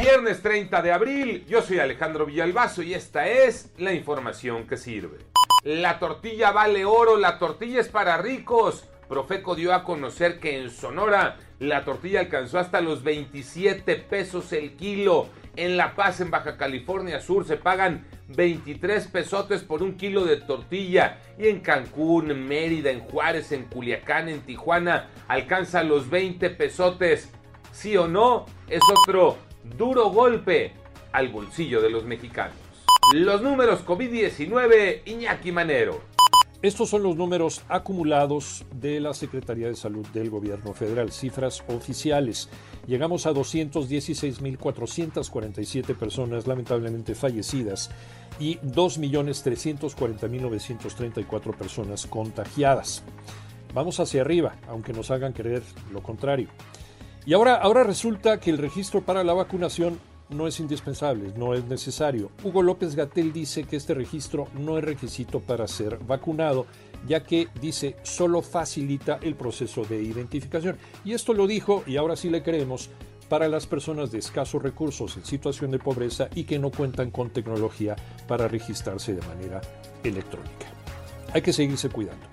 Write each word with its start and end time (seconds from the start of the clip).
Viernes 0.00 0.42
30 0.42 0.82
de 0.82 0.92
abril, 0.92 1.44
yo 1.46 1.62
soy 1.62 1.78
Alejandro 1.78 2.26
Villalbazo 2.26 2.82
y 2.82 2.94
esta 2.94 3.28
es 3.28 3.72
la 3.78 3.92
información 3.92 4.66
que 4.66 4.76
sirve. 4.76 5.18
La 5.62 6.00
tortilla 6.00 6.50
vale 6.50 6.84
oro, 6.84 7.16
la 7.16 7.38
tortilla 7.38 7.80
es 7.80 7.88
para 7.88 8.16
ricos. 8.16 8.88
Profeco 9.08 9.54
dio 9.54 9.72
a 9.72 9.84
conocer 9.84 10.40
que 10.40 10.58
en 10.58 10.70
Sonora 10.70 11.36
la 11.60 11.84
tortilla 11.84 12.20
alcanzó 12.20 12.58
hasta 12.58 12.80
los 12.80 13.04
27 13.04 13.96
pesos 13.96 14.52
el 14.52 14.74
kilo. 14.74 15.28
En 15.56 15.76
La 15.76 15.94
Paz, 15.94 16.20
en 16.20 16.30
Baja 16.30 16.56
California 16.56 17.20
Sur, 17.20 17.44
se 17.44 17.56
pagan 17.56 18.06
23 18.28 19.06
pesotes 19.08 19.62
por 19.62 19.82
un 19.82 19.96
kilo 19.96 20.24
de 20.24 20.36
tortilla. 20.36 21.18
Y 21.38 21.48
en 21.48 21.60
Cancún, 21.60 22.30
en 22.30 22.46
Mérida, 22.46 22.90
en 22.90 23.00
Juárez, 23.00 23.52
en 23.52 23.64
Culiacán, 23.64 24.28
en 24.28 24.40
Tijuana, 24.42 25.08
alcanza 25.28 25.82
los 25.82 26.10
20 26.10 26.50
pesotes. 26.50 27.30
Sí 27.72 27.96
o 27.96 28.08
no, 28.08 28.46
es 28.68 28.82
otro 29.02 29.47
duro 29.64 30.10
golpe 30.10 30.72
al 31.12 31.28
bolsillo 31.28 31.80
de 31.80 31.90
los 31.90 32.04
mexicanos. 32.04 32.56
Los 33.14 33.42
números 33.42 33.86
COVID-19, 33.86 35.02
Iñaki 35.06 35.52
Manero. 35.52 36.08
Estos 36.60 36.90
son 36.90 37.04
los 37.04 37.14
números 37.14 37.62
acumulados 37.68 38.64
de 38.74 38.98
la 38.98 39.14
Secretaría 39.14 39.68
de 39.68 39.76
Salud 39.76 40.04
del 40.08 40.28
Gobierno 40.28 40.74
Federal, 40.74 41.12
cifras 41.12 41.62
oficiales. 41.68 42.48
Llegamos 42.88 43.26
a 43.26 43.32
216.447 43.32 45.96
personas 45.96 46.48
lamentablemente 46.48 47.14
fallecidas 47.14 47.92
y 48.40 48.58
2.340.934 48.58 51.56
personas 51.56 52.08
contagiadas. 52.08 53.04
Vamos 53.72 54.00
hacia 54.00 54.22
arriba, 54.22 54.56
aunque 54.66 54.92
nos 54.92 55.12
hagan 55.12 55.32
creer 55.32 55.62
lo 55.92 56.02
contrario. 56.02 56.48
Y 57.28 57.34
ahora, 57.34 57.56
ahora 57.56 57.84
resulta 57.84 58.40
que 58.40 58.48
el 58.48 58.56
registro 58.56 59.02
para 59.02 59.22
la 59.22 59.34
vacunación 59.34 60.00
no 60.30 60.46
es 60.46 60.60
indispensable, 60.60 61.30
no 61.36 61.52
es 61.52 61.62
necesario. 61.66 62.30
Hugo 62.42 62.62
López 62.62 62.94
Gatel 62.94 63.34
dice 63.34 63.64
que 63.64 63.76
este 63.76 63.92
registro 63.92 64.48
no 64.58 64.78
es 64.78 64.84
requisito 64.84 65.38
para 65.38 65.68
ser 65.68 65.98
vacunado, 65.98 66.64
ya 67.06 67.22
que 67.24 67.48
dice 67.60 67.96
solo 68.02 68.40
facilita 68.40 69.18
el 69.20 69.34
proceso 69.34 69.84
de 69.84 70.02
identificación. 70.02 70.78
Y 71.04 71.12
esto 71.12 71.34
lo 71.34 71.46
dijo, 71.46 71.82
y 71.86 71.98
ahora 71.98 72.16
sí 72.16 72.30
le 72.30 72.42
creemos, 72.42 72.88
para 73.28 73.46
las 73.46 73.66
personas 73.66 74.10
de 74.10 74.20
escasos 74.20 74.62
recursos 74.62 75.14
en 75.18 75.26
situación 75.26 75.70
de 75.70 75.78
pobreza 75.78 76.30
y 76.34 76.44
que 76.44 76.58
no 76.58 76.70
cuentan 76.70 77.10
con 77.10 77.28
tecnología 77.28 77.94
para 78.26 78.48
registrarse 78.48 79.12
de 79.12 79.26
manera 79.26 79.60
electrónica. 80.02 80.72
Hay 81.34 81.42
que 81.42 81.52
seguirse 81.52 81.90
cuidando. 81.90 82.27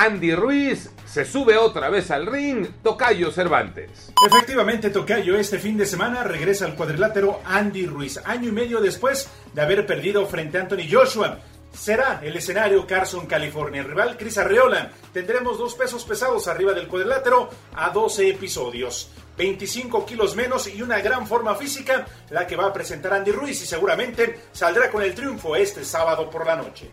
Andy 0.00 0.32
Ruiz 0.32 0.90
se 1.06 1.24
sube 1.24 1.58
otra 1.58 1.90
vez 1.90 2.12
al 2.12 2.24
ring, 2.26 2.68
Tocayo 2.84 3.32
Cervantes. 3.32 4.12
Efectivamente, 4.24 4.90
Tocayo, 4.90 5.36
este 5.36 5.58
fin 5.58 5.76
de 5.76 5.86
semana 5.86 6.22
regresa 6.22 6.66
al 6.66 6.76
cuadrilátero 6.76 7.40
Andy 7.44 7.84
Ruiz, 7.84 8.20
año 8.24 8.48
y 8.48 8.52
medio 8.52 8.80
después 8.80 9.28
de 9.52 9.60
haber 9.60 9.84
perdido 9.86 10.24
frente 10.26 10.56
a 10.56 10.60
Anthony 10.60 10.86
Joshua. 10.88 11.40
Será 11.72 12.20
el 12.22 12.36
escenario 12.36 12.86
Carson, 12.86 13.26
California. 13.26 13.80
El 13.80 13.88
rival 13.88 14.16
Chris 14.16 14.38
Arreola. 14.38 14.92
Tendremos 15.12 15.58
dos 15.58 15.74
pesos 15.74 16.04
pesados 16.04 16.46
arriba 16.46 16.74
del 16.74 16.86
cuadrilátero 16.86 17.50
a 17.74 17.90
12 17.90 18.28
episodios. 18.28 19.10
25 19.36 20.06
kilos 20.06 20.36
menos 20.36 20.68
y 20.68 20.80
una 20.80 21.00
gran 21.00 21.26
forma 21.26 21.56
física 21.56 22.06
la 22.30 22.46
que 22.46 22.54
va 22.54 22.66
a 22.66 22.72
presentar 22.72 23.14
Andy 23.14 23.32
Ruiz 23.32 23.60
y 23.62 23.66
seguramente 23.66 24.42
saldrá 24.52 24.92
con 24.92 25.02
el 25.02 25.12
triunfo 25.12 25.56
este 25.56 25.82
sábado 25.82 26.30
por 26.30 26.46
la 26.46 26.54
noche. 26.54 26.92